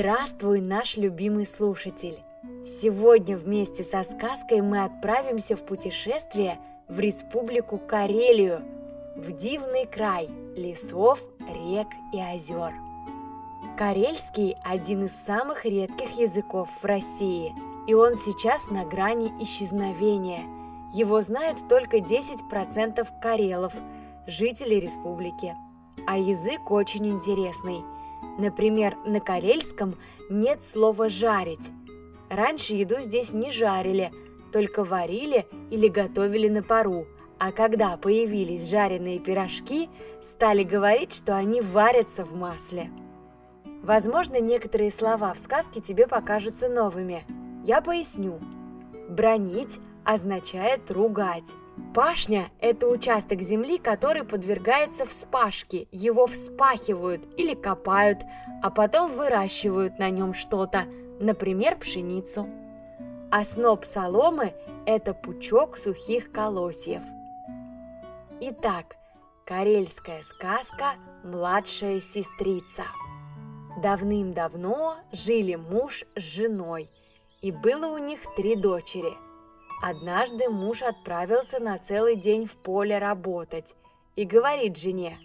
[0.00, 2.20] Здравствуй, наш любимый слушатель!
[2.64, 6.58] Сегодня вместе со сказкой мы отправимся в путешествие
[6.88, 8.62] в Республику Карелию,
[9.14, 12.72] в дивный край лесов, рек и озер.
[13.76, 17.52] Карельский– один из самых редких языков в России,
[17.86, 20.44] и он сейчас на грани исчезновения.
[20.94, 23.74] Его знает только 10% карелов,
[24.26, 25.54] жителей республики.
[26.06, 27.82] А язык очень интересный–
[28.38, 29.94] Например, на карельском
[30.28, 31.70] нет слова «жарить».
[32.28, 34.12] Раньше еду здесь не жарили,
[34.52, 37.06] только варили или готовили на пару,
[37.38, 39.88] а когда появились жареные пирожки,
[40.22, 42.90] стали говорить, что они варятся в масле.
[43.82, 47.24] Возможно, некоторые слова в сказке тебе покажутся новыми.
[47.64, 48.38] Я поясню.
[49.08, 51.50] Бронить означает ругать.
[51.94, 55.88] Пашня– это участок земли, который подвергается вспашке.
[55.90, 58.18] Его вспахивают или копают,
[58.62, 60.84] а потом выращивают на нем что-то,
[61.18, 62.48] например, пшеницу.
[63.32, 64.54] А сноп соломы–
[64.86, 67.02] это пучок сухих колосьев.
[68.40, 68.96] Итак,
[69.44, 70.92] карельская сказка
[71.24, 72.84] «Младшая сестрица».
[73.82, 76.88] Давным-давно жили муж с женой,
[77.40, 79.12] и было у них три дочери–
[79.82, 83.76] Однажды муж отправился на целый день в поле работать
[84.14, 85.18] и говорит жене,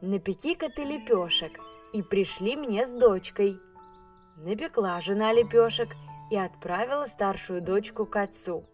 [0.00, 1.60] «Напеки-ка ты лепешек,
[1.92, 3.58] и пришли мне с дочкой».
[4.36, 5.90] Напекла жена лепешек
[6.32, 8.64] и отправила старшую дочку к отцу.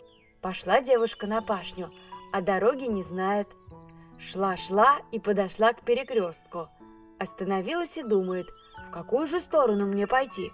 [0.41, 1.91] Пошла девушка на пашню,
[2.33, 3.49] а дороги не знает.
[4.19, 6.69] Шла-шла и подошла к перекрестку.
[7.19, 8.47] Остановилась и думает,
[8.87, 10.53] в какую же сторону мне пойти.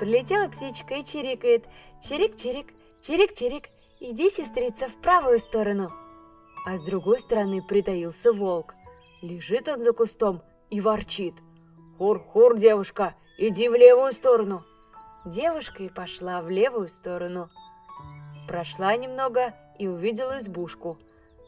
[0.00, 1.66] Прилетела птичка и чирикает,
[2.02, 2.72] чирик-чирик,
[3.02, 3.66] чирик-чирик,
[4.02, 5.92] Иди, сестрица, в правую сторону.
[6.64, 8.74] А с другой стороны притаился волк.
[9.20, 11.34] Лежит он за кустом и ворчит.
[11.98, 14.64] Хур-хур, девушка, иди в левую сторону.
[15.26, 17.50] Девушка и пошла в левую сторону.
[18.48, 20.96] Прошла немного и увидела избушку.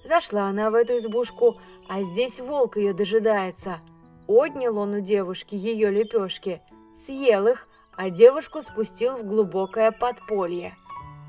[0.04, 1.58] Зашла она в эту избушку,
[1.88, 3.78] а здесь волк ее дожидается.
[4.26, 6.60] Отнял он у девушки ее лепешки,
[6.94, 10.76] съел их, а девушку спустил в глубокое подполье.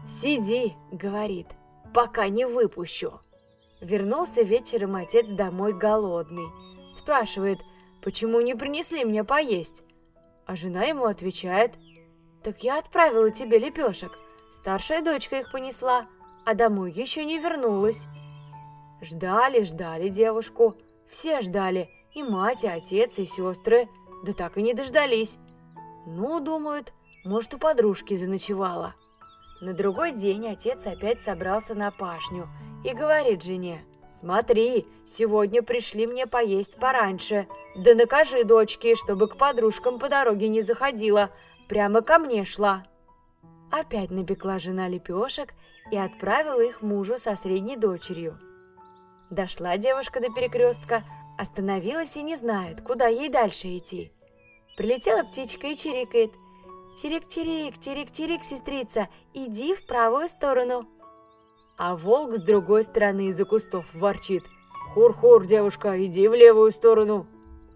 [0.07, 1.47] «Сиди»,— говорит,—
[1.93, 3.19] «пока не выпущу».
[3.79, 6.47] Вернулся вечером отец домой голодный.
[6.91, 7.59] Спрашивает,
[8.01, 9.83] почему не принесли мне поесть?
[10.45, 11.73] А жена ему отвечает,
[12.43, 14.11] «Так я отправила тебе лепешек.
[14.51, 16.05] Старшая дочка их понесла,
[16.45, 18.07] а домой еще не вернулась».
[19.01, 20.75] Ждали, ждали девушку.
[21.09, 23.89] Все ждали, и мать, и отец, и сестры.
[24.23, 25.39] Да так и не дождались.
[26.05, 26.93] Ну, думают,
[27.25, 28.95] может, у подружки заночевала.
[29.63, 32.49] На другой день отец опять собрался на пашню
[32.83, 37.47] и говорит жене, «Смотри, сегодня пришли мне поесть пораньше.
[37.73, 41.29] Да накажи дочке, чтобы к подружкам по дороге не заходила,
[41.69, 42.85] прямо ко мне шла».
[43.71, 45.53] Опять напекла жена лепешек
[45.91, 48.37] и отправила их мужу со средней дочерью.
[49.29, 51.05] Дошла девушка до перекрестка,
[51.37, 54.11] остановилась и не знает, куда ей дальше идти.
[54.75, 56.31] Прилетела птичка и чирикает.
[56.95, 60.87] «Чирик-чирик, чирик-чирик, сестрица, иди в правую сторону!»
[61.75, 64.43] А волк с другой стороны из-за кустов ворчит.
[64.93, 67.25] «Хур-хур, девушка, иди в левую сторону!»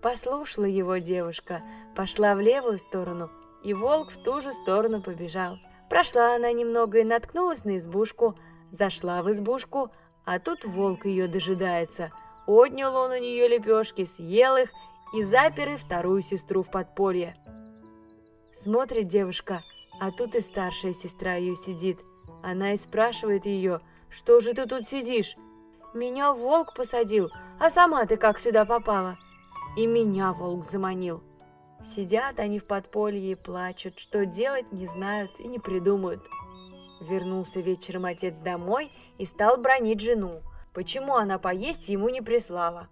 [0.03, 1.63] Послушала его девушка,
[1.95, 3.31] пошла в левую сторону,
[3.63, 5.57] и волк в ту же сторону побежал.
[5.89, 8.35] Прошла она немного и наткнулась на избушку,
[8.69, 9.89] зашла в избушку,
[10.25, 12.11] а тут волк ее дожидается.
[12.45, 14.69] Отнял он у нее лепешки, съел их
[15.16, 17.35] и запер и вторую сестру в подполье.
[18.59, 19.62] Смотрит девушка,
[20.00, 22.00] а тут и старшая сестра ее сидит.
[22.41, 25.35] Она и спрашивает ее, что же ты тут сидишь?
[25.94, 27.29] Меня волк посадил,
[27.59, 29.19] а сама ты как сюда попала?
[29.78, 31.22] И меня волк заманил.
[31.84, 36.28] Сидят они в подполье и плачут, что делать не знают и не придумают.
[37.00, 40.41] Вернулся вечером отец домой и стал бронить жену.
[40.74, 42.88] Почему она поесть ему не прислала?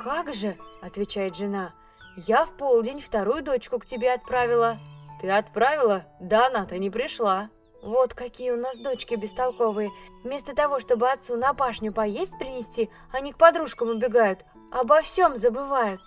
[0.00, 1.74] «Как же?»– отвечает жена.
[2.16, 4.78] «Я в полдень вторую дочку к тебе отправила».
[5.20, 6.04] «Ты отправила?
[6.20, 7.50] Да она-то не пришла».
[7.80, 9.90] «Вот какие у нас дочки бестолковые.
[10.24, 16.00] Вместо того, чтобы отцу на пашню поесть принести, они к подружкам убегают, обо всем забывают».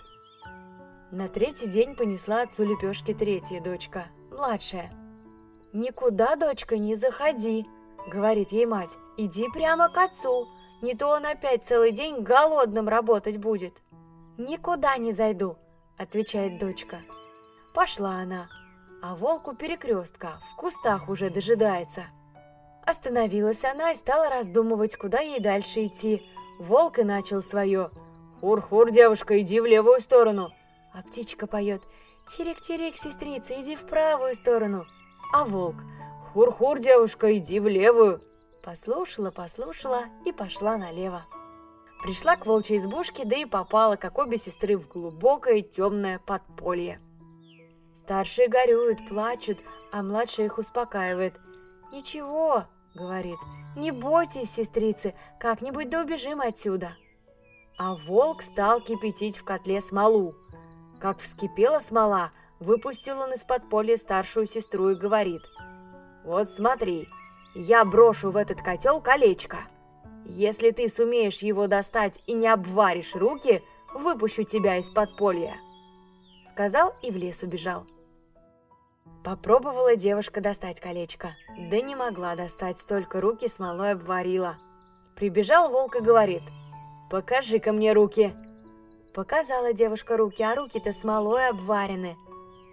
[1.11, 4.91] На третий день понесла отцу лепешки третья дочка, младшая.
[5.73, 7.65] «Никуда, дочка, не заходи»,—
[8.07, 8.97] говорит ей мать.
[9.17, 10.49] «Иди прямо к отцу,
[10.81, 13.81] не то он опять целый день голодным работать будет».
[14.37, 15.57] «Никуда не зайду»,—
[15.97, 16.99] отвечает дочка.
[17.73, 18.49] Пошла она,
[19.01, 22.05] а волк у перекрестка, в кустах уже дожидается.
[22.85, 26.23] Остановилась она и стала раздумывать, куда ей дальше идти.
[26.59, 27.89] Волк и начал свое.
[28.39, 30.51] «Хур-хур, девушка, иди в левую сторону!»
[30.93, 31.81] А птичка поет.
[32.27, 34.85] Чирик-чирик, сестрица, иди в правую сторону.
[35.33, 35.75] А волк,
[36.33, 38.21] хур-хур, девушка, иди в левую.
[38.63, 41.25] Послушала, послушала и пошла налево.
[42.03, 46.99] Пришла к волчьей избушке, да и попала, как обе сестры, в глубокое темное подполье.
[48.03, 49.59] Старшие горюют, плачут,
[49.91, 51.39] а младшая их успокаивает.
[51.93, 52.65] «Ничего»,—
[52.95, 53.37] говорит,—
[53.77, 56.97] «не бойтесь, сестрицы, как-нибудь да убежим отсюда».
[57.77, 60.35] А волк стал кипятить в котле смолу.
[60.99, 65.43] Как вскипела смола, выпустил он из подполья старшую сестру и говорит,
[66.23, 67.07] «Вот смотри,
[67.53, 69.59] я брошу в этот котел колечко».
[70.25, 73.61] Если ты сумеешь его достать и не обваришь руки,
[73.93, 75.55] выпущу тебя из подполья.
[76.43, 77.85] Сказал и в лес убежал.
[79.23, 81.35] Попробовала девушка достать колечко,
[81.69, 84.57] да не могла достать, только руки смолой обварила.
[85.15, 86.41] Прибежал волк и говорит,
[87.09, 88.33] «Покажи-ка мне руки!»
[89.13, 92.15] Показала девушка руки, а руки-то смолой обварены.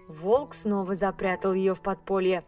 [0.07, 2.43] Волк снова запрятал ее в подполье.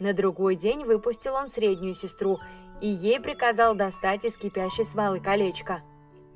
[0.00, 2.38] На другой день выпустил он среднюю сестру
[2.80, 5.82] и ей приказал достать из кипящей смолы колечко.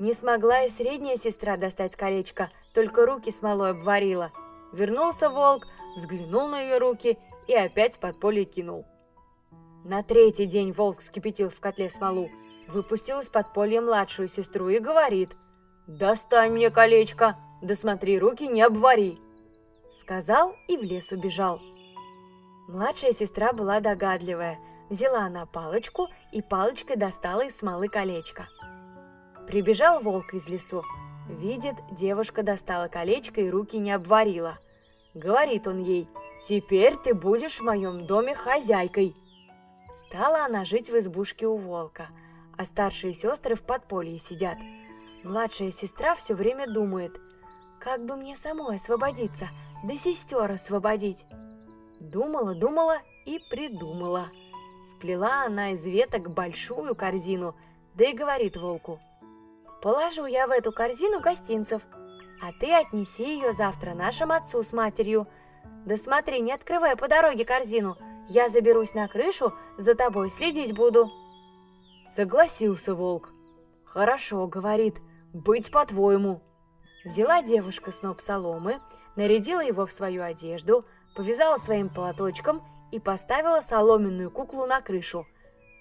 [0.01, 4.33] Не смогла и средняя сестра достать колечко, только руки смолой обварила.
[4.73, 8.87] Вернулся волк, взглянул на ее руки и опять под поле кинул.
[9.85, 12.31] На третий день волк вскипятил в котле смолу,
[12.67, 15.37] выпустил из подполья младшую сестру и говорит
[15.87, 19.19] «Достань мне колечко, да смотри, руки не обвари!»
[19.93, 21.61] Сказал и в лес убежал.
[22.69, 24.59] Младшая сестра была догадливая–
[24.91, 28.49] Взяла она палочку и палочкой достала из смолы колечко.
[29.51, 30.85] Прибежал волк из лесу.
[31.29, 34.59] Видит, девушка достала колечко и руки не обварила.
[35.15, 36.07] Говорит он ей,
[36.41, 39.17] «Теперь ты будешь в моем доме хозяйкой».
[39.93, 42.11] Стала она жить в избушке у волка,
[42.57, 44.57] а старшие сестры в подполье сидят.
[45.25, 47.21] Младшая сестра все время думает,
[47.81, 49.49] как бы мне самой освободиться,
[49.83, 51.27] да сестер освободить.
[51.99, 54.29] Думала, думала и придумала–
[54.83, 57.55] Сплела она из веток большую корзину,
[57.95, 58.99] да и говорит волку.
[59.83, 61.83] «Положу я в эту корзину гостинцев,
[62.43, 65.27] а ты отнеси ее завтра нашему отцу с матерью.
[65.87, 67.97] Да смотри, не открывай по дороге корзину,
[68.29, 71.11] я заберусь на крышу, за тобой следить буду».
[72.01, 73.31] Согласился волк.
[73.85, 75.01] «Хорошо»,— говорит,—
[75.33, 76.43] «быть по-твоему».
[77.05, 78.81] Взяла девушка сноп соломы,
[79.17, 80.85] нарядила его в свою одежду,
[81.17, 82.63] повязала своим платочком
[82.93, 85.27] и поставила соломенную куклу на крышу,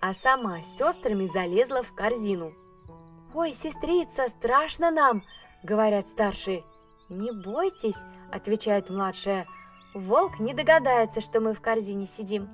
[0.02, 2.54] а сама с сестрами залезла в корзину.
[3.34, 5.24] «Ой, сестрица, страшно нам!»—
[5.64, 6.64] говорят старшие.
[7.10, 9.48] «Не бойтесь»,— отвечает младшая.
[9.94, 12.50] «Волк не догадается, что мы в корзине сидим».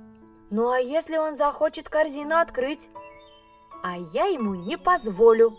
[0.50, 2.88] «Ну а если он захочет корзину открыть?»
[3.82, 5.56] «А я ему не позволю».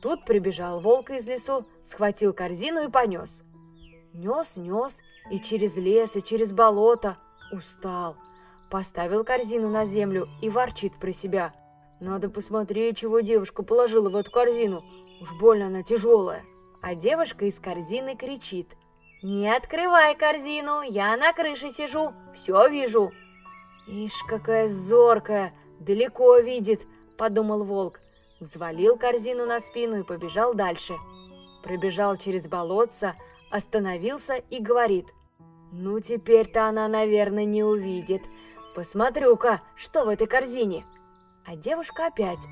[0.00, 3.42] Тут прибежал волк из лесу, схватил корзину и понес.
[4.14, 7.18] Нес, нес, и через лес, и через болото.
[7.52, 8.16] Устал.
[8.70, 11.52] Поставил корзину на землю и ворчит про себя.
[12.00, 14.82] Надо посмотреть, чего девушка положила в эту корзину.
[15.20, 16.44] Уж больно она тяжелая.
[16.80, 18.76] А девушка из корзины кричит.
[19.22, 23.12] «Не открывай корзину, я на крыше сижу, все вижу».
[23.86, 26.86] «Ишь, какая зоркая, далеко видит»,–
[27.18, 28.00] подумал волк.
[28.40, 30.94] Взвалил корзину на спину и побежал дальше.
[31.62, 33.14] Пробежал через болотца,
[33.50, 35.12] остановился и говорит.
[35.70, 38.22] «Ну, теперь-то она, наверное, не увидит.
[38.74, 40.86] Посмотрю-ка, что в этой корзине.
[41.50, 42.46] А девушка опять.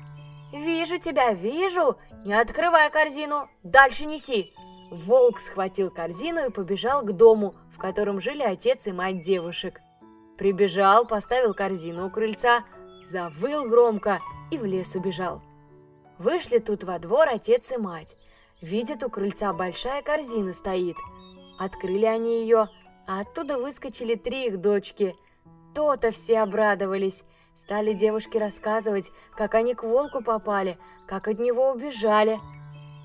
[0.51, 1.95] Вижу тебя, вижу.
[2.25, 4.53] Не открывай корзину, дальше неси.
[4.91, 9.79] Волк схватил корзину и побежал к дому, в котором жили отец и мать девушек.
[10.37, 12.65] Прибежал, поставил корзину у крыльца,
[13.09, 14.19] завыл громко
[14.51, 15.41] и в лес убежал.
[16.17, 18.17] Вышли тут во двор отец и мать.
[18.59, 20.97] Видят, у крыльца большая корзина стоит.
[21.57, 22.67] Открыли они ее,
[23.07, 25.15] а оттуда выскочили три их дочки–
[25.73, 27.23] то-то все обрадовались.
[27.69, 32.39] Стали девушки рассказывать, как они к волку попали, как от него убежали.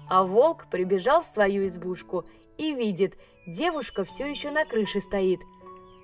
[0.09, 2.25] А волк прибежал в свою избушку
[2.57, 5.41] и видит, девушка все еще на крыше стоит.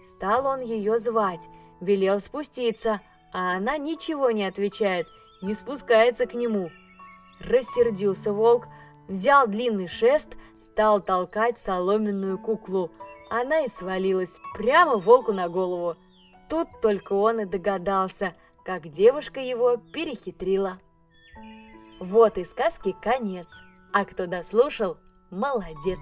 [0.05, 1.49] Стал он ее звать,
[1.81, 3.00] велел спуститься,
[3.33, 5.07] а она ничего не отвечает,
[5.40, 6.71] не спускается к нему.
[7.40, 8.69] Рассердился волк,
[9.09, 12.93] взял длинный шест, стал толкать соломенную куклу.
[13.31, 15.97] Она и свалилась прямо волку на голову.
[16.50, 20.79] Тут только он и догадался, как девушка его перехитрила.
[22.00, 23.49] Вот и сказки конец,
[23.93, 24.99] а кто дослушал,
[25.31, 26.00] молодец.